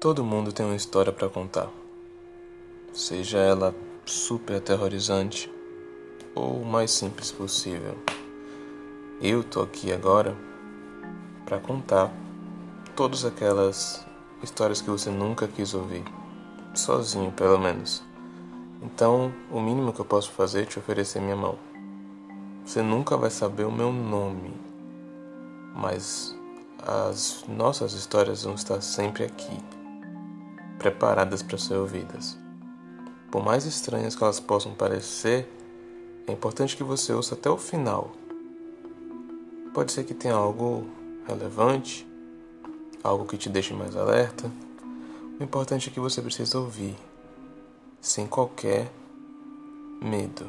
Todo 0.00 0.24
mundo 0.24 0.50
tem 0.50 0.64
uma 0.64 0.76
história 0.76 1.12
para 1.12 1.28
contar, 1.28 1.68
seja 2.90 3.36
ela 3.36 3.74
super 4.06 4.56
aterrorizante 4.56 5.52
ou 6.34 6.62
o 6.62 6.64
mais 6.64 6.90
simples 6.90 7.30
possível. 7.30 7.98
Eu 9.20 9.44
tô 9.44 9.60
aqui 9.60 9.92
agora 9.92 10.34
para 11.44 11.60
contar 11.60 12.10
todas 12.96 13.26
aquelas 13.26 14.02
histórias 14.42 14.80
que 14.80 14.88
você 14.88 15.10
nunca 15.10 15.46
quis 15.46 15.74
ouvir, 15.74 16.04
sozinho 16.74 17.30
pelo 17.32 17.58
menos. 17.58 18.02
Então, 18.80 19.30
o 19.50 19.60
mínimo 19.60 19.92
que 19.92 20.00
eu 20.00 20.06
posso 20.06 20.30
fazer 20.30 20.62
é 20.62 20.64
te 20.64 20.78
oferecer 20.78 21.20
minha 21.20 21.36
mão. 21.36 21.58
Você 22.64 22.80
nunca 22.80 23.18
vai 23.18 23.28
saber 23.28 23.64
o 23.64 23.70
meu 23.70 23.92
nome, 23.92 24.54
mas 25.76 26.34
as 26.78 27.44
nossas 27.46 27.92
histórias 27.92 28.44
vão 28.44 28.54
estar 28.54 28.80
sempre 28.80 29.24
aqui 29.24 29.58
preparadas 30.80 31.42
para 31.42 31.58
ser 31.58 31.74
ouvidas. 31.74 32.38
Por 33.30 33.44
mais 33.44 33.66
estranhas 33.66 34.16
que 34.16 34.24
elas 34.24 34.40
possam 34.40 34.72
parecer, 34.72 35.46
é 36.26 36.32
importante 36.32 36.74
que 36.74 36.82
você 36.82 37.12
ouça 37.12 37.34
até 37.34 37.50
o 37.50 37.58
final. 37.58 38.10
Pode 39.74 39.92
ser 39.92 40.04
que 40.04 40.14
tenha 40.14 40.34
algo 40.34 40.86
relevante, 41.28 42.08
algo 43.04 43.26
que 43.26 43.36
te 43.36 43.50
deixe 43.50 43.74
mais 43.74 43.94
alerta. 43.94 44.50
O 45.38 45.44
importante 45.44 45.90
é 45.90 45.92
que 45.92 46.00
você 46.00 46.22
precisa 46.22 46.58
ouvir, 46.58 46.96
sem 48.00 48.26
qualquer 48.26 48.90
medo. 50.00 50.46